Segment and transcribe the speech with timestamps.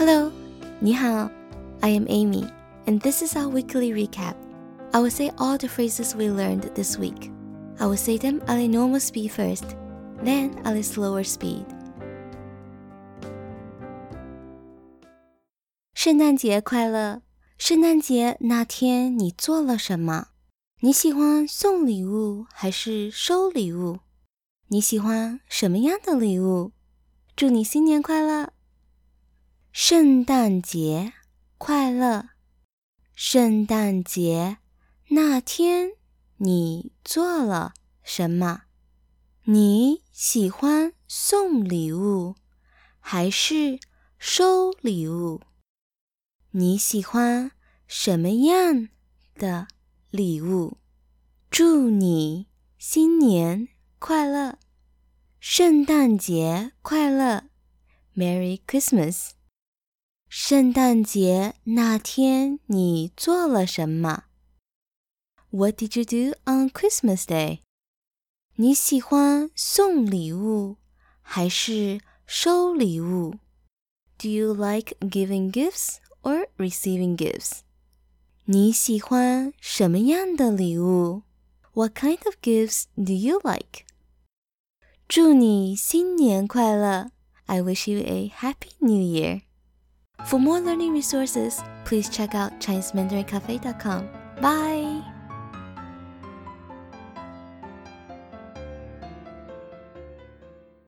[0.00, 0.30] Hello，
[0.80, 1.30] 你好，
[1.80, 2.48] I am Amy,
[2.86, 4.34] and this is our weekly recap.
[4.92, 7.30] I will say all the phrases we learned this week.
[7.78, 9.64] I will say them at a normal speed first,
[10.22, 11.64] then at a slower speed.
[15.94, 17.22] 圣诞节快乐！
[17.58, 20.28] 圣诞节那天你做了什么？
[20.80, 23.98] 你喜欢送礼物还是收礼物？
[24.68, 26.72] 你喜欢什么样的礼物？
[27.34, 28.52] 祝你新年快乐！
[29.73, 31.13] 圣诞节
[31.57, 32.31] 快乐！
[33.15, 34.57] 圣诞节
[35.11, 35.91] 那天
[36.35, 38.63] 你做了什么？
[39.45, 42.35] 你喜欢送礼物
[42.99, 43.79] 还是
[44.19, 45.39] 收礼物？
[46.51, 47.51] 你喜欢
[47.87, 48.89] 什么样
[49.35, 49.69] 的
[50.09, 50.79] 礼物？
[51.49, 54.59] 祝你新年快乐，
[55.39, 57.45] 圣诞节快乐
[58.13, 59.29] ，Merry Christmas！
[60.30, 64.24] 圣诞节那天你做了什么？
[65.50, 67.60] What did you do on Christmas Day？
[68.56, 70.76] 你喜欢送礼物
[71.22, 73.38] 还是收礼物？
[74.18, 77.60] Do you like giving gifts or receiving gifts?
[78.44, 81.22] 你喜欢什么样的礼物？
[81.72, 83.84] What kind of gifts do you like?
[85.08, 87.10] 祝你新年快乐！
[87.46, 89.42] I wish you a happy new year.
[90.25, 94.09] For more learning resources, please check out ChineseMandarinCafe.com.
[94.41, 95.10] Bye!